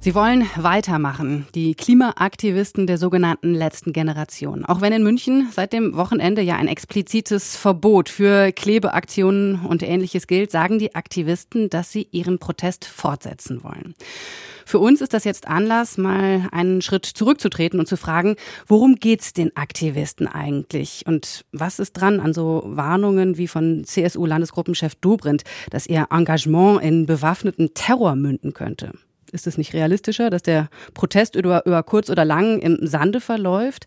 Sie 0.00 0.14
wollen 0.14 0.48
weitermachen, 0.54 1.48
die 1.56 1.74
Klimaaktivisten 1.74 2.86
der 2.86 2.98
sogenannten 2.98 3.52
letzten 3.52 3.92
Generation. 3.92 4.64
Auch 4.64 4.80
wenn 4.80 4.92
in 4.92 5.02
München 5.02 5.48
seit 5.50 5.72
dem 5.72 5.96
Wochenende 5.96 6.40
ja 6.40 6.54
ein 6.54 6.68
explizites 6.68 7.56
Verbot 7.56 8.08
für 8.08 8.52
Klebeaktionen 8.52 9.66
und 9.66 9.82
ähnliches 9.82 10.28
gilt, 10.28 10.52
sagen 10.52 10.78
die 10.78 10.94
Aktivisten, 10.94 11.68
dass 11.68 11.90
sie 11.90 12.06
ihren 12.12 12.38
Protest 12.38 12.84
fortsetzen 12.84 13.64
wollen. 13.64 13.96
Für 14.64 14.78
uns 14.78 15.00
ist 15.00 15.14
das 15.14 15.24
jetzt 15.24 15.48
Anlass, 15.48 15.98
mal 15.98 16.46
einen 16.52 16.80
Schritt 16.80 17.04
zurückzutreten 17.04 17.80
und 17.80 17.86
zu 17.86 17.96
fragen, 17.96 18.36
worum 18.68 18.96
geht's 18.96 19.32
den 19.32 19.56
Aktivisten 19.56 20.28
eigentlich? 20.28 21.02
Und 21.06 21.44
was 21.50 21.80
ist 21.80 21.94
dran 21.94 22.20
an 22.20 22.32
so 22.32 22.62
Warnungen 22.66 23.36
wie 23.36 23.48
von 23.48 23.82
CSU-Landesgruppenchef 23.84 24.94
Dobrindt, 24.94 25.42
dass 25.70 25.88
ihr 25.88 26.06
Engagement 26.10 26.82
in 26.82 27.06
bewaffneten 27.06 27.74
Terror 27.74 28.14
münden 28.14 28.54
könnte? 28.54 28.92
Ist 29.30 29.46
es 29.46 29.58
nicht 29.58 29.74
realistischer, 29.74 30.30
dass 30.30 30.42
der 30.42 30.68
Protest 30.94 31.36
über, 31.36 31.64
über 31.66 31.82
kurz 31.82 32.10
oder 32.10 32.24
lang 32.24 32.58
im 32.60 32.78
Sande 32.86 33.20
verläuft? 33.20 33.86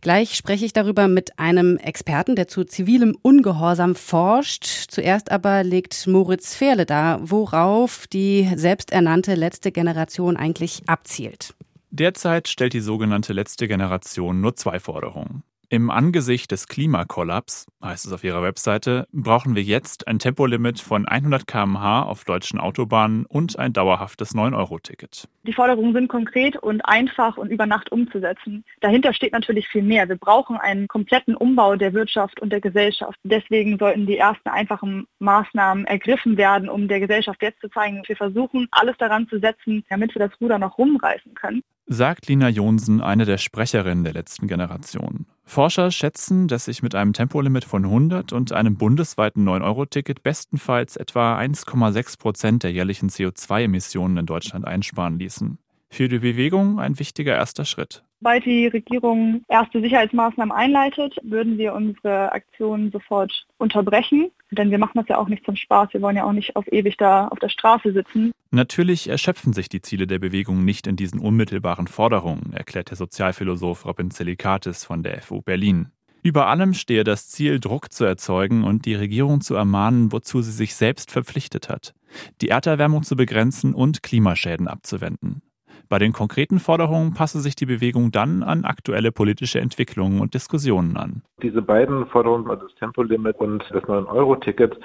Gleich 0.00 0.34
spreche 0.34 0.64
ich 0.64 0.72
darüber 0.72 1.08
mit 1.08 1.38
einem 1.38 1.76
Experten, 1.76 2.36
der 2.36 2.46
zu 2.46 2.64
zivilem 2.64 3.16
Ungehorsam 3.20 3.96
forscht. 3.96 4.64
Zuerst 4.88 5.32
aber 5.32 5.64
legt 5.64 6.06
Moritz 6.06 6.54
Fehrle 6.54 6.86
dar, 6.86 7.18
worauf 7.28 8.06
die 8.06 8.48
selbsternannte 8.54 9.34
letzte 9.34 9.72
Generation 9.72 10.36
eigentlich 10.36 10.82
abzielt. 10.86 11.54
Derzeit 11.90 12.48
stellt 12.48 12.74
die 12.74 12.80
sogenannte 12.80 13.32
letzte 13.32 13.66
Generation 13.66 14.40
nur 14.40 14.54
zwei 14.54 14.78
Forderungen. 14.78 15.42
Im 15.70 15.90
Angesicht 15.90 16.50
des 16.50 16.66
Klimakollaps, 16.66 17.66
heißt 17.84 18.06
es 18.06 18.12
auf 18.14 18.24
ihrer 18.24 18.42
Webseite, 18.42 19.06
brauchen 19.12 19.54
wir 19.54 19.62
jetzt 19.62 20.08
ein 20.08 20.18
Tempolimit 20.18 20.80
von 20.80 21.06
100 21.06 21.46
km/h 21.46 22.04
auf 22.04 22.24
deutschen 22.24 22.58
Autobahnen 22.58 23.26
und 23.26 23.58
ein 23.58 23.74
dauerhaftes 23.74 24.34
9-Euro-Ticket. 24.34 25.28
Die 25.42 25.52
Forderungen 25.52 25.92
sind 25.92 26.08
konkret 26.08 26.56
und 26.56 26.80
einfach 26.86 27.36
und 27.36 27.50
über 27.50 27.66
Nacht 27.66 27.92
umzusetzen. 27.92 28.64
Dahinter 28.80 29.12
steht 29.12 29.32
natürlich 29.32 29.68
viel 29.68 29.82
mehr. 29.82 30.08
Wir 30.08 30.16
brauchen 30.16 30.56
einen 30.56 30.88
kompletten 30.88 31.36
Umbau 31.36 31.76
der 31.76 31.92
Wirtschaft 31.92 32.40
und 32.40 32.50
der 32.50 32.62
Gesellschaft. 32.62 33.18
Deswegen 33.22 33.76
sollten 33.78 34.06
die 34.06 34.16
ersten 34.16 34.48
einfachen 34.48 35.06
Maßnahmen 35.18 35.84
ergriffen 35.84 36.38
werden, 36.38 36.70
um 36.70 36.88
der 36.88 37.00
Gesellschaft 37.00 37.42
jetzt 37.42 37.60
zu 37.60 37.68
zeigen, 37.68 38.02
wir 38.06 38.16
versuchen 38.16 38.68
alles 38.70 38.96
daran 38.96 39.28
zu 39.28 39.38
setzen, 39.38 39.84
damit 39.90 40.14
wir 40.14 40.26
das 40.26 40.40
Ruder 40.40 40.58
noch 40.58 40.78
rumreißen 40.78 41.34
können 41.34 41.62
sagt 41.88 42.28
Lina 42.28 42.48
Jonsen, 42.48 43.00
eine 43.00 43.24
der 43.24 43.38
Sprecherinnen 43.38 44.04
der 44.04 44.12
letzten 44.12 44.46
Generation. 44.46 45.26
Forscher 45.44 45.90
schätzen, 45.90 46.46
dass 46.46 46.66
sich 46.66 46.82
mit 46.82 46.94
einem 46.94 47.14
Tempolimit 47.14 47.64
von 47.64 47.84
100 47.84 48.32
und 48.32 48.52
einem 48.52 48.76
bundesweiten 48.76 49.48
9-Euro-Ticket 49.48 50.22
bestenfalls 50.22 50.96
etwa 50.96 51.38
1,6 51.38 52.18
Prozent 52.18 52.62
der 52.62 52.72
jährlichen 52.72 53.08
CO2-Emissionen 53.08 54.18
in 54.18 54.26
Deutschland 54.26 54.66
einsparen 54.66 55.18
ließen. 55.18 55.58
Für 55.88 56.08
die 56.08 56.18
Bewegung 56.18 56.78
ein 56.78 56.98
wichtiger 56.98 57.34
erster 57.34 57.64
Schritt. 57.64 58.04
Sobald 58.20 58.44
die 58.46 58.66
Regierung 58.66 59.44
erste 59.48 59.80
Sicherheitsmaßnahmen 59.80 60.50
einleitet, 60.50 61.16
würden 61.22 61.56
wir 61.56 61.72
unsere 61.72 62.32
Aktionen 62.32 62.90
sofort 62.90 63.46
unterbrechen. 63.58 64.30
Denn 64.50 64.70
wir 64.70 64.78
machen 64.78 64.94
das 64.94 65.08
ja 65.08 65.18
auch 65.18 65.28
nicht 65.28 65.44
zum 65.44 65.54
Spaß. 65.54 65.92
Wir 65.92 66.02
wollen 66.02 66.16
ja 66.16 66.24
auch 66.24 66.32
nicht 66.32 66.56
auf 66.56 66.66
ewig 66.72 66.96
da 66.96 67.28
auf 67.28 67.38
der 67.38 67.48
Straße 67.48 67.92
sitzen. 67.92 68.32
Natürlich 68.50 69.08
erschöpfen 69.08 69.52
sich 69.52 69.68
die 69.68 69.82
Ziele 69.82 70.06
der 70.06 70.18
Bewegung 70.18 70.64
nicht 70.64 70.86
in 70.86 70.96
diesen 70.96 71.20
unmittelbaren 71.20 71.86
Forderungen, 71.86 72.52
erklärt 72.54 72.90
der 72.90 72.96
Sozialphilosoph 72.96 73.84
Robin 73.84 74.10
Zelikatis 74.10 74.84
von 74.84 75.02
der 75.02 75.20
FU 75.22 75.42
Berlin. 75.42 75.92
Über 76.22 76.48
allem 76.48 76.74
stehe 76.74 77.04
das 77.04 77.28
Ziel, 77.28 77.60
Druck 77.60 77.92
zu 77.92 78.04
erzeugen 78.04 78.64
und 78.64 78.86
die 78.86 78.94
Regierung 78.94 79.40
zu 79.40 79.54
ermahnen, 79.54 80.10
wozu 80.10 80.42
sie 80.42 80.50
sich 80.50 80.74
selbst 80.74 81.12
verpflichtet 81.12 81.68
hat, 81.68 81.94
die 82.40 82.48
Erderwärmung 82.48 83.04
zu 83.04 83.14
begrenzen 83.14 83.74
und 83.74 84.02
Klimaschäden 84.02 84.66
abzuwenden. 84.66 85.42
Bei 85.88 85.98
den 85.98 86.12
konkreten 86.12 86.58
Forderungen 86.58 87.14
passe 87.14 87.40
sich 87.40 87.56
die 87.56 87.66
Bewegung 87.66 88.10
dann 88.10 88.42
an 88.42 88.64
aktuelle 88.64 89.12
politische 89.12 89.60
Entwicklungen 89.60 90.20
und 90.20 90.34
Diskussionen 90.34 90.96
an. 90.96 91.22
Diese 91.42 91.62
beiden 91.62 92.06
Forderungen, 92.06 92.50
also 92.50 92.66
das 92.66 92.74
Tempolimit 92.76 93.38
und 93.38 93.64
das 93.70 93.82
9-Euro-Ticket, 93.84 94.78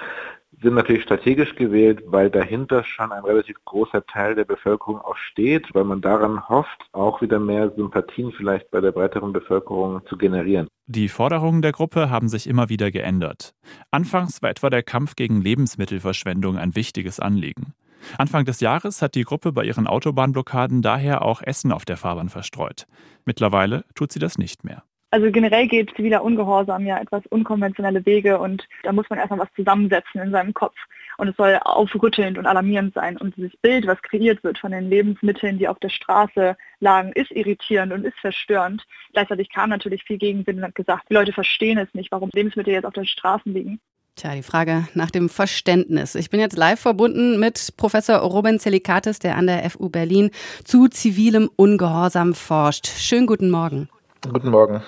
sind 0.62 0.74
natürlich 0.74 1.02
strategisch 1.02 1.54
gewählt, 1.56 2.02
weil 2.06 2.30
dahinter 2.30 2.84
schon 2.84 3.12
ein 3.12 3.24
relativ 3.24 3.56
großer 3.64 4.04
Teil 4.06 4.34
der 4.34 4.44
Bevölkerung 4.44 4.98
auch 4.98 5.16
steht, 5.16 5.74
weil 5.74 5.84
man 5.84 6.00
daran 6.00 6.48
hofft, 6.48 6.88
auch 6.92 7.20
wieder 7.20 7.38
mehr 7.38 7.70
Sympathien 7.76 8.32
vielleicht 8.32 8.70
bei 8.70 8.80
der 8.80 8.92
breiteren 8.92 9.32
Bevölkerung 9.32 10.00
zu 10.06 10.16
generieren. 10.16 10.68
Die 10.86 11.08
Forderungen 11.08 11.62
der 11.62 11.72
Gruppe 11.72 12.10
haben 12.10 12.28
sich 12.28 12.48
immer 12.48 12.68
wieder 12.68 12.90
geändert. 12.90 13.54
Anfangs 13.90 14.42
war 14.42 14.50
etwa 14.50 14.70
der 14.70 14.82
Kampf 14.82 15.16
gegen 15.16 15.40
Lebensmittelverschwendung 15.40 16.56
ein 16.56 16.76
wichtiges 16.76 17.20
Anliegen. 17.20 17.74
Anfang 18.18 18.44
des 18.44 18.60
Jahres 18.60 19.02
hat 19.02 19.14
die 19.14 19.24
Gruppe 19.24 19.52
bei 19.52 19.64
ihren 19.64 19.86
Autobahnblockaden 19.86 20.82
daher 20.82 21.22
auch 21.22 21.42
Essen 21.42 21.72
auf 21.72 21.84
der 21.84 21.96
Fahrbahn 21.96 22.28
verstreut. 22.28 22.86
Mittlerweile 23.24 23.84
tut 23.94 24.12
sie 24.12 24.18
das 24.18 24.38
nicht 24.38 24.64
mehr. 24.64 24.82
Also 25.14 25.30
generell 25.30 25.68
geht 25.68 25.94
ziviler 25.94 26.24
Ungehorsam 26.24 26.86
ja 26.86 26.98
etwas 26.98 27.24
unkonventionelle 27.26 28.04
Wege 28.04 28.40
und 28.40 28.66
da 28.82 28.90
muss 28.90 29.08
man 29.08 29.20
erstmal 29.20 29.38
was 29.38 29.52
zusammensetzen 29.54 30.20
in 30.20 30.32
seinem 30.32 30.52
Kopf. 30.52 30.74
Und 31.18 31.28
es 31.28 31.36
soll 31.36 31.56
aufrüttelnd 31.62 32.36
und 32.36 32.46
alarmierend 32.46 32.94
sein. 32.94 33.16
Und 33.16 33.36
dieses 33.36 33.56
Bild, 33.58 33.86
was 33.86 34.02
kreiert 34.02 34.42
wird 34.42 34.58
von 34.58 34.72
den 34.72 34.90
Lebensmitteln, 34.90 35.58
die 35.58 35.68
auf 35.68 35.78
der 35.78 35.90
Straße 35.90 36.56
lagen, 36.80 37.12
ist 37.12 37.30
irritierend 37.30 37.92
und 37.92 38.04
ist 38.04 38.18
verstörend. 38.18 38.84
Gleichzeitig 39.12 39.50
kam 39.50 39.70
natürlich 39.70 40.02
viel 40.02 40.18
Gegenwind 40.18 40.58
und 40.58 40.64
hat 40.64 40.74
gesagt, 40.74 41.04
die 41.08 41.14
Leute 41.14 41.32
verstehen 41.32 41.78
es 41.78 41.94
nicht, 41.94 42.10
warum 42.10 42.30
Lebensmittel 42.32 42.74
jetzt 42.74 42.84
auf 42.86 42.94
den 42.94 43.06
Straßen 43.06 43.54
liegen. 43.54 43.80
Tja, 44.16 44.32
die 44.36 44.44
Frage 44.44 44.86
nach 44.94 45.10
dem 45.10 45.28
Verständnis. 45.28 46.14
Ich 46.14 46.30
bin 46.30 46.38
jetzt 46.38 46.56
live 46.56 46.78
verbunden 46.78 47.40
mit 47.40 47.74
Professor 47.76 48.18
Robin 48.18 48.60
Zelikatis, 48.60 49.18
der 49.18 49.36
an 49.36 49.48
der 49.48 49.68
FU 49.68 49.88
Berlin 49.88 50.30
zu 50.62 50.86
zivilem 50.86 51.50
Ungehorsam 51.56 52.32
forscht. 52.32 52.86
Schönen 52.86 53.26
guten 53.26 53.50
Morgen. 53.50 53.88
Guten 54.22 54.50
Morgen. 54.50 54.82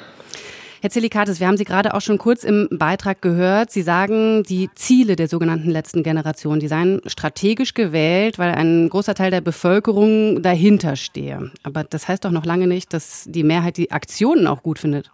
Herr 0.81 0.91
Zelikatis, 0.91 1.41
wir 1.41 1.49
haben 1.49 1.57
Sie 1.57 1.65
gerade 1.65 1.95
auch 1.95 2.03
schon 2.03 2.19
kurz 2.19 2.45
im 2.45 2.69
Beitrag 2.71 3.21
gehört. 3.21 3.73
Sie 3.73 3.83
sagen, 3.83 4.45
die 4.45 4.71
Ziele 4.77 5.17
der 5.17 5.27
sogenannten 5.27 5.71
letzten 5.71 6.05
Generation, 6.05 6.61
die 6.61 6.69
seien 6.69 7.01
strategisch 7.07 7.75
gewählt, 7.75 8.39
weil 8.39 8.55
ein 8.55 8.89
großer 8.89 9.17
Teil 9.17 9.33
der 9.33 9.41
Bevölkerung 9.41 10.41
dahinter 10.41 10.95
stehe. 10.95 11.51
Aber 11.65 11.83
das 11.83 12.07
heißt 12.07 12.25
doch 12.25 12.31
noch 12.31 12.45
lange 12.45 12.69
nicht, 12.69 12.93
dass 12.93 13.25
die 13.27 13.43
Mehrheit 13.43 13.77
die 13.77 13.91
Aktionen 13.91 14.47
auch 14.47 14.63
gut 14.63 14.79
findet. 14.79 15.11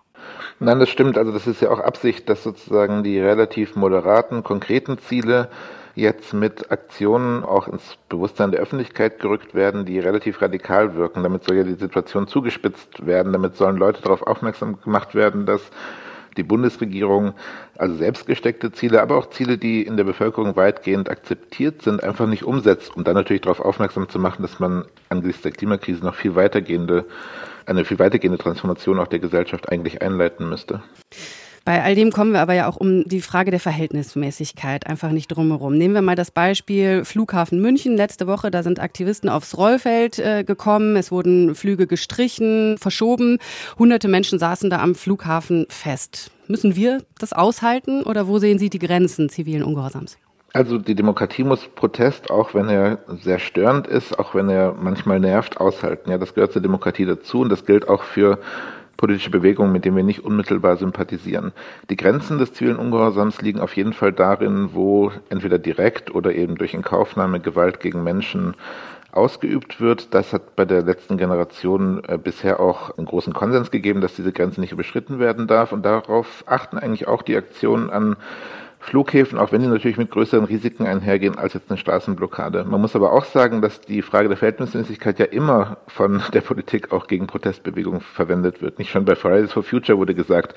Nein, 0.60 0.78
das 0.78 0.88
stimmt. 0.88 1.18
Also 1.18 1.32
das 1.32 1.46
ist 1.46 1.60
ja 1.60 1.70
auch 1.70 1.80
Absicht, 1.80 2.28
dass 2.28 2.42
sozusagen 2.42 3.02
die 3.02 3.18
relativ 3.18 3.76
moderaten, 3.76 4.42
konkreten 4.42 4.98
Ziele 4.98 5.48
jetzt 5.94 6.32
mit 6.32 6.70
Aktionen 6.70 7.44
auch 7.44 7.68
ins 7.68 7.96
Bewusstsein 8.08 8.50
der 8.50 8.60
Öffentlichkeit 8.60 9.18
gerückt 9.18 9.54
werden, 9.54 9.84
die 9.84 9.98
relativ 9.98 10.40
radikal 10.40 10.94
wirken. 10.94 11.22
Damit 11.22 11.44
soll 11.44 11.56
ja 11.56 11.64
die 11.64 11.74
Situation 11.74 12.26
zugespitzt 12.26 13.04
werden. 13.06 13.32
Damit 13.32 13.56
sollen 13.56 13.76
Leute 13.76 14.02
darauf 14.02 14.22
aufmerksam 14.22 14.80
gemacht 14.80 15.14
werden, 15.14 15.44
dass 15.44 15.70
die 16.36 16.42
Bundesregierung 16.42 17.34
also 17.76 17.96
selbstgesteckte 17.96 18.72
Ziele, 18.72 19.02
aber 19.02 19.16
auch 19.16 19.30
Ziele, 19.30 19.58
die 19.58 19.82
in 19.82 19.96
der 19.96 20.04
Bevölkerung 20.04 20.56
weitgehend 20.56 21.10
akzeptiert 21.10 21.82
sind, 21.82 22.02
einfach 22.02 22.26
nicht 22.26 22.44
umsetzt, 22.44 22.96
um 22.96 23.04
dann 23.04 23.14
natürlich 23.14 23.42
darauf 23.42 23.60
aufmerksam 23.60 24.08
zu 24.08 24.18
machen, 24.18 24.42
dass 24.42 24.58
man 24.58 24.84
angesichts 25.08 25.42
der 25.42 25.52
Klimakrise 25.52 26.04
noch 26.04 26.14
viel 26.14 26.34
weitergehende 26.34 27.06
eine 27.66 27.84
viel 27.84 27.98
weitergehende 27.98 28.38
Transformation 28.38 28.98
auch 28.98 29.08
der 29.08 29.18
Gesellschaft 29.18 29.70
eigentlich 29.70 30.02
einleiten 30.02 30.48
müsste. 30.48 30.82
Bei 31.64 31.82
all 31.82 31.94
dem 31.94 32.10
kommen 32.10 32.32
wir 32.32 32.40
aber 32.40 32.54
ja 32.54 32.68
auch 32.68 32.76
um 32.76 33.04
die 33.04 33.20
Frage 33.20 33.52
der 33.52 33.60
Verhältnismäßigkeit 33.60 34.86
einfach 34.86 35.10
nicht 35.10 35.28
drumherum. 35.28 35.78
Nehmen 35.78 35.94
wir 35.94 36.02
mal 36.02 36.16
das 36.16 36.32
Beispiel 36.32 37.04
Flughafen 37.04 37.60
München. 37.60 37.96
Letzte 37.96 38.26
Woche, 38.26 38.50
da 38.50 38.64
sind 38.64 38.80
Aktivisten 38.80 39.28
aufs 39.28 39.56
Rollfeld 39.56 40.18
äh, 40.18 40.42
gekommen. 40.42 40.96
Es 40.96 41.12
wurden 41.12 41.54
Flüge 41.54 41.86
gestrichen, 41.86 42.78
verschoben. 42.78 43.38
Hunderte 43.78 44.08
Menschen 44.08 44.40
saßen 44.40 44.70
da 44.70 44.80
am 44.80 44.96
Flughafen 44.96 45.66
fest. 45.68 46.32
Müssen 46.48 46.74
wir 46.74 47.04
das 47.18 47.32
aushalten 47.32 48.02
oder 48.02 48.26
wo 48.26 48.38
sehen 48.38 48.58
Sie 48.58 48.68
die 48.68 48.80
Grenzen 48.80 49.28
zivilen 49.28 49.62
Ungehorsams? 49.62 50.18
Also 50.54 50.76
die 50.78 50.94
Demokratie 50.94 51.44
muss 51.44 51.66
Protest, 51.68 52.30
auch 52.30 52.52
wenn 52.54 52.68
er 52.68 52.98
sehr 53.22 53.38
störend 53.38 53.86
ist, 53.86 54.18
auch 54.18 54.34
wenn 54.34 54.50
er 54.50 54.74
manchmal 54.74 55.18
nervt, 55.18 55.58
aushalten. 55.58 56.10
Ja, 56.10 56.18
das 56.18 56.34
gehört 56.34 56.52
zur 56.52 56.60
Demokratie 56.60 57.06
dazu 57.06 57.40
und 57.40 57.48
das 57.48 57.64
gilt 57.64 57.88
auch 57.88 58.02
für 58.02 58.38
politische 58.96 59.30
Bewegungen, 59.30 59.72
mit 59.72 59.84
denen 59.84 59.96
wir 59.96 60.04
nicht 60.04 60.24
unmittelbar 60.24 60.76
sympathisieren. 60.76 61.52
Die 61.90 61.96
Grenzen 61.96 62.38
des 62.38 62.52
zivilen 62.52 62.76
Ungehorsams 62.76 63.42
liegen 63.42 63.60
auf 63.60 63.76
jeden 63.76 63.92
Fall 63.92 64.12
darin, 64.12 64.70
wo 64.72 65.10
entweder 65.28 65.58
direkt 65.58 66.14
oder 66.14 66.34
eben 66.34 66.56
durch 66.56 66.74
Inkaufnahme 66.74 67.40
Gewalt 67.40 67.80
gegen 67.80 68.04
Menschen 68.04 68.54
ausgeübt 69.12 69.80
wird. 69.80 70.14
Das 70.14 70.32
hat 70.32 70.56
bei 70.56 70.64
der 70.64 70.82
letzten 70.82 71.18
Generation 71.18 72.02
äh, 72.04 72.18
bisher 72.18 72.60
auch 72.60 72.96
einen 72.96 73.06
großen 73.06 73.32
Konsens 73.32 73.70
gegeben, 73.70 74.00
dass 74.00 74.14
diese 74.14 74.32
Grenze 74.32 74.60
nicht 74.60 74.72
überschritten 74.72 75.18
werden 75.18 75.46
darf. 75.46 75.72
Und 75.72 75.84
darauf 75.84 76.44
achten 76.46 76.78
eigentlich 76.78 77.06
auch 77.06 77.22
die 77.22 77.36
Aktionen 77.36 77.90
an 77.90 78.16
Flughäfen, 78.82 79.38
auch 79.38 79.52
wenn 79.52 79.60
die 79.60 79.68
natürlich 79.68 79.96
mit 79.96 80.10
größeren 80.10 80.44
Risiken 80.44 80.86
einhergehen 80.86 81.38
als 81.38 81.54
jetzt 81.54 81.70
eine 81.70 81.78
Straßenblockade. 81.78 82.64
Man 82.64 82.80
muss 82.80 82.96
aber 82.96 83.12
auch 83.12 83.24
sagen, 83.24 83.62
dass 83.62 83.80
die 83.80 84.02
Frage 84.02 84.26
der 84.26 84.36
Verhältnismäßigkeit 84.36 85.20
ja 85.20 85.26
immer 85.26 85.78
von 85.86 86.20
der 86.34 86.40
Politik 86.40 86.92
auch 86.92 87.06
gegen 87.06 87.28
Protestbewegungen 87.28 88.00
verwendet 88.00 88.60
wird. 88.60 88.80
Nicht 88.80 88.90
schon 88.90 89.04
bei 89.04 89.14
Fridays 89.14 89.52
for 89.52 89.62
Future 89.62 89.98
wurde 89.98 90.16
gesagt, 90.16 90.56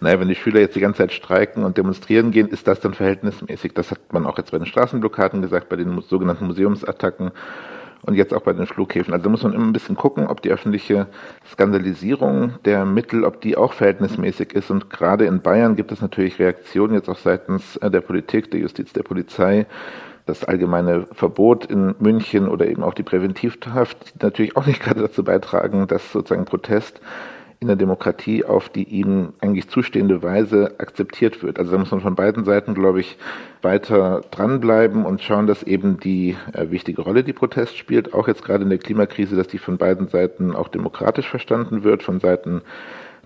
naja, 0.00 0.18
wenn 0.18 0.28
die 0.28 0.34
Schüler 0.34 0.60
jetzt 0.60 0.76
die 0.76 0.80
ganze 0.80 0.98
Zeit 0.98 1.12
streiken 1.12 1.62
und 1.62 1.76
demonstrieren 1.76 2.30
gehen, 2.30 2.48
ist 2.48 2.66
das 2.66 2.80
dann 2.80 2.94
verhältnismäßig. 2.94 3.74
Das 3.74 3.90
hat 3.90 4.12
man 4.12 4.24
auch 4.24 4.38
jetzt 4.38 4.50
bei 4.50 4.58
den 4.58 4.66
Straßenblockaden 4.66 5.42
gesagt, 5.42 5.68
bei 5.68 5.76
den 5.76 6.00
sogenannten 6.00 6.46
Museumsattacken 6.46 7.32
und 8.02 8.14
jetzt 8.14 8.32
auch 8.34 8.42
bei 8.42 8.52
den 8.52 8.66
Flughäfen. 8.66 9.12
Also 9.12 9.28
muss 9.28 9.42
man 9.42 9.52
immer 9.52 9.66
ein 9.66 9.72
bisschen 9.72 9.96
gucken, 9.96 10.26
ob 10.26 10.42
die 10.42 10.50
öffentliche 10.50 11.06
Skandalisierung 11.50 12.54
der 12.64 12.84
Mittel, 12.84 13.24
ob 13.24 13.40
die 13.40 13.56
auch 13.56 13.72
verhältnismäßig 13.72 14.52
ist. 14.52 14.70
Und 14.70 14.90
gerade 14.90 15.26
in 15.26 15.40
Bayern 15.40 15.76
gibt 15.76 15.92
es 15.92 16.00
natürlich 16.00 16.38
Reaktionen 16.38 16.94
jetzt 16.94 17.08
auch 17.08 17.18
seitens 17.18 17.76
äh, 17.76 17.90
der 17.90 18.00
Politik, 18.00 18.50
der 18.50 18.60
Justiz, 18.60 18.92
der 18.92 19.02
Polizei, 19.02 19.66
das 20.26 20.44
allgemeine 20.44 21.06
Verbot 21.12 21.64
in 21.66 21.94
München 21.98 22.48
oder 22.48 22.66
eben 22.66 22.82
auch 22.82 22.94
die 22.94 23.02
Präventivhaft, 23.02 24.14
die 24.14 24.24
natürlich 24.24 24.56
auch 24.56 24.66
nicht 24.66 24.80
gerade 24.82 25.00
dazu 25.00 25.24
beitragen, 25.24 25.86
dass 25.86 26.12
sozusagen 26.12 26.44
Protest 26.44 27.00
in 27.60 27.66
der 27.66 27.76
Demokratie 27.76 28.44
auf 28.44 28.68
die 28.68 28.84
ihnen 28.84 29.32
eigentlich 29.40 29.68
zustehende 29.68 30.22
Weise 30.22 30.76
akzeptiert 30.78 31.42
wird. 31.42 31.58
Also 31.58 31.72
da 31.72 31.78
muss 31.78 31.90
man 31.90 32.00
von 32.00 32.14
beiden 32.14 32.44
Seiten, 32.44 32.74
glaube 32.74 33.00
ich, 33.00 33.18
weiter 33.62 34.22
dranbleiben 34.30 35.04
und 35.04 35.22
schauen, 35.22 35.48
dass 35.48 35.64
eben 35.64 35.98
die 35.98 36.36
äh, 36.52 36.70
wichtige 36.70 37.02
Rolle, 37.02 37.24
die 37.24 37.32
Protest 37.32 37.76
spielt, 37.76 38.14
auch 38.14 38.28
jetzt 38.28 38.44
gerade 38.44 38.62
in 38.62 38.70
der 38.70 38.78
Klimakrise, 38.78 39.34
dass 39.34 39.48
die 39.48 39.58
von 39.58 39.76
beiden 39.76 40.06
Seiten 40.08 40.54
auch 40.54 40.68
demokratisch 40.68 41.28
verstanden 41.28 41.82
wird, 41.82 42.04
von 42.04 42.20
Seiten 42.20 42.62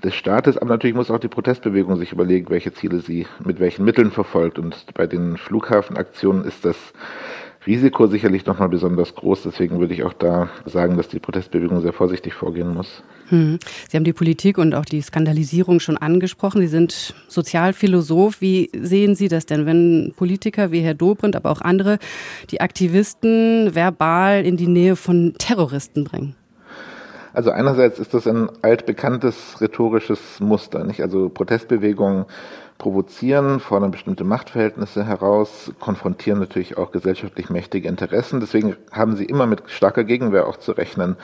des 0.03 0.15
Staates, 0.15 0.57
aber 0.59 0.71
natürlich 0.71 0.97
muss 0.97 1.11
auch 1.11 1.19
die 1.19 1.29
Protestbewegung 1.29 1.97
sich 1.97 2.13
überlegen, 2.13 2.51
welche 2.51 2.73
Ziele 2.73 3.01
sie 3.01 3.27
mit 3.45 3.61
welchen 3.61 3.85
Mitteln 3.85 4.11
verfolgt. 4.11 4.59
Und 4.59 4.87
bei 4.95 5.07
den 5.07 5.37
Flughafenaktionen 5.37 6.45
ist 6.45 6.65
das 6.65 6.77
Risiko 7.67 8.07
sicherlich 8.07 8.45
nochmal 8.47 8.69
besonders 8.69 9.15
groß. 9.15 9.43
Deswegen 9.45 9.79
würde 9.79 9.95
ich 9.95 10.03
auch 10.03 10.13
da 10.13 10.51
sagen, 10.67 10.97
dass 10.97 11.09
die 11.09 11.21
Protestbewegung 11.21 11.81
sehr 11.81 11.93
vorsichtig 11.93 12.35
vorgehen 12.35 12.75
muss. 12.75 13.03
Hm. 13.29 13.59
Sie 13.89 13.97
haben 13.97 14.05
die 14.05 14.13
Politik 14.13 14.59
und 14.59 14.75
auch 14.75 14.85
die 14.85 15.01
Skandalisierung 15.01 15.81
schon 15.81 15.97
angesprochen. 15.97 16.61
Sie 16.61 16.67
sind 16.67 17.15
Sozialphilosoph. 17.29 18.41
Wie 18.41 18.71
sehen 18.75 19.15
Sie 19.15 19.29
das 19.29 19.47
denn, 19.47 19.65
wenn 19.67 20.13
Politiker 20.17 20.73
wie 20.73 20.81
Herr 20.81 20.95
Dobrindt, 20.95 21.37
aber 21.37 21.51
auch 21.51 21.61
andere 21.61 21.99
die 22.51 22.61
Aktivisten 22.61 23.75
verbal 23.75 24.45
in 24.45 24.57
die 24.57 24.67
Nähe 24.69 24.97
von 24.97 25.35
Terroristen 25.39 26.05
bringen? 26.05 26.35
Also 27.33 27.51
einerseits 27.51 27.99
ist 27.99 28.15
das 28.15 28.27
ein 28.27 28.51
altbekanntes 28.63 29.61
rhetorisches 29.61 30.41
Muster, 30.41 30.85
nicht? 30.85 31.03
Also 31.03 31.29
Protestbewegungen 31.29 32.27
provozieren, 32.83 33.61
fordern 33.61 33.93
bestimmte 33.93 34.25
Machtverhältnisse 34.25 35.07
heraus, 35.07 35.73
konfrontieren 35.79 36.41
natürlich 36.41 36.77
auch 36.77 36.91
gesellschaftlich 36.91 37.49
mächtige 37.49 37.89
Interessen. 37.89 38.41
Deswegen 38.41 38.77
haben 38.91 39.15
sie 39.15 39.25
immer 39.25 39.47
mit 39.47 39.63
starker 39.67 40.03
Gegenwehr 40.03 40.49
auch 40.49 40.57
zu 40.57 40.73
rechnen. 40.73 41.17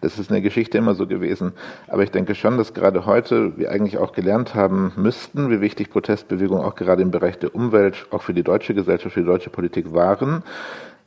Das 0.00 0.18
ist 0.18 0.30
in 0.30 0.34
der 0.34 0.42
Geschichte 0.42 0.78
immer 0.78 0.94
so 0.94 1.06
gewesen. 1.06 1.52
Aber 1.86 2.02
ich 2.02 2.10
denke 2.10 2.34
schon, 2.34 2.56
dass 2.56 2.72
gerade 2.72 3.04
heute 3.04 3.58
wir 3.58 3.70
eigentlich 3.70 3.98
auch 3.98 4.12
gelernt 4.12 4.54
haben 4.54 4.92
müssten, 4.96 5.50
wie 5.50 5.60
wichtig 5.60 5.90
Protestbewegungen 5.90 6.64
auch 6.64 6.76
gerade 6.76 7.02
im 7.02 7.10
Bereich 7.10 7.38
der 7.38 7.54
Umwelt, 7.54 8.06
auch 8.10 8.22
für 8.22 8.32
die 8.32 8.42
deutsche 8.42 8.72
Gesellschaft, 8.72 9.12
für 9.12 9.20
die 9.20 9.26
deutsche 9.26 9.50
Politik 9.50 9.92
waren 9.92 10.42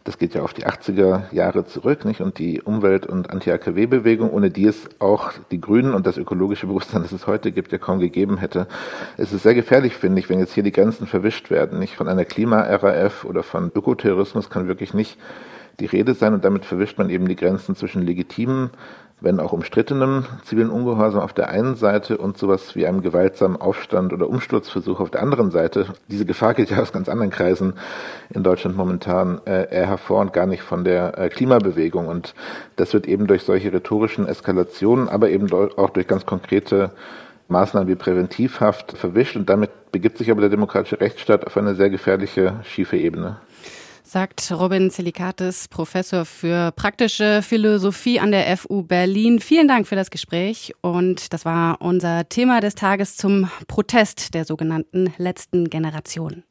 das 0.05 0.19
geht 0.19 0.35
ja 0.35 0.43
auf 0.43 0.53
die 0.53 0.67
80er 0.67 1.33
Jahre 1.33 1.65
zurück, 1.65 2.05
nicht? 2.05 2.21
Und 2.21 2.37
die 2.37 2.61
Umwelt- 2.61 3.07
und 3.07 3.31
Anti-AKW-Bewegung, 3.31 4.29
ohne 4.29 4.51
die 4.51 4.67
es 4.67 4.87
auch 4.99 5.33
die 5.49 5.59
Grünen 5.59 5.95
und 5.95 6.05
das 6.05 6.17
ökologische 6.17 6.67
Bewusstsein, 6.67 7.01
das 7.01 7.11
es 7.11 7.25
heute 7.25 7.51
gibt, 7.51 7.71
ja 7.71 7.79
kaum 7.79 7.99
gegeben 7.99 8.37
hätte. 8.37 8.67
Es 9.17 9.33
ist 9.33 9.41
sehr 9.41 9.55
gefährlich, 9.55 9.95
finde 9.95 10.19
ich, 10.19 10.29
wenn 10.29 10.37
jetzt 10.37 10.53
hier 10.53 10.61
die 10.61 10.71
Grenzen 10.71 11.07
verwischt 11.07 11.49
werden, 11.49 11.79
nicht? 11.79 11.95
Von 11.95 12.07
einer 12.07 12.23
Klima-RAF 12.23 13.25
oder 13.25 13.41
von 13.41 13.71
Ökoterrorismus 13.73 14.51
kann 14.51 14.67
wirklich 14.67 14.93
nicht 14.93 15.17
die 15.79 15.85
Rede 15.85 16.13
sein 16.13 16.33
und 16.33 16.45
damit 16.45 16.65
verwischt 16.65 16.97
man 16.97 17.09
eben 17.09 17.27
die 17.27 17.35
Grenzen 17.35 17.75
zwischen 17.75 18.01
legitimen 18.01 18.71
wenn 19.21 19.39
auch 19.39 19.53
umstrittenem 19.53 20.25
zivilen 20.43 20.69
Ungehorsam 20.69 21.21
auf 21.21 21.33
der 21.33 21.49
einen 21.49 21.75
Seite 21.75 22.17
und 22.17 22.37
sowas 22.37 22.75
wie 22.75 22.85
einem 22.85 23.01
gewaltsamen 23.01 23.59
Aufstand 23.59 24.11
oder 24.11 24.29
Umsturzversuch 24.29 24.99
auf 24.99 25.09
der 25.09 25.21
anderen 25.21 25.51
Seite. 25.51 25.87
Diese 26.09 26.25
Gefahr 26.25 26.53
geht 26.53 26.69
ja 26.69 26.79
aus 26.79 26.91
ganz 26.91 27.07
anderen 27.07 27.31
Kreisen 27.31 27.73
in 28.29 28.43
Deutschland 28.43 28.75
momentan 28.75 29.41
äh, 29.45 29.73
eher 29.73 29.87
hervor 29.87 30.21
und 30.21 30.33
gar 30.33 30.45
nicht 30.45 30.63
von 30.63 30.83
der 30.83 31.17
äh, 31.17 31.29
Klimabewegung. 31.29 32.07
Und 32.07 32.35
das 32.75 32.93
wird 32.93 33.07
eben 33.07 33.25
durch 33.25 33.43
solche 33.43 33.71
rhetorischen 33.71 34.27
Eskalationen, 34.27 35.07
aber 35.07 35.29
eben 35.29 35.51
auch 35.51 35.89
durch 35.91 36.07
ganz 36.07 36.25
konkrete 36.25 36.91
Maßnahmen 37.47 37.87
wie 37.87 37.95
Präventivhaft 37.95 38.97
verwischt. 38.97 39.37
Und 39.37 39.49
damit 39.49 39.91
begibt 39.91 40.17
sich 40.17 40.29
aber 40.29 40.41
der 40.41 40.49
demokratische 40.49 40.99
Rechtsstaat 40.99 41.47
auf 41.47 41.55
eine 41.55 41.75
sehr 41.75 41.89
gefährliche, 41.89 42.59
schiefe 42.63 42.97
Ebene 42.97 43.37
sagt 44.15 44.49
Robin 44.49 44.89
Zelikatis, 44.91 45.67
Professor 45.67 46.23
für 46.23 46.71
praktische 46.71 47.41
Philosophie 47.41 48.17
an 48.17 48.31
der 48.31 48.55
FU 48.55 48.81
Berlin. 48.81 49.41
Vielen 49.41 49.67
Dank 49.67 49.87
für 49.87 49.97
das 49.97 50.09
Gespräch 50.09 50.73
und 50.79 51.33
das 51.33 51.43
war 51.43 51.81
unser 51.81 52.29
Thema 52.29 52.61
des 52.61 52.75
Tages 52.75 53.17
zum 53.17 53.51
Protest 53.67 54.33
der 54.33 54.45
sogenannten 54.45 55.13
letzten 55.17 55.69
Generation. 55.69 56.45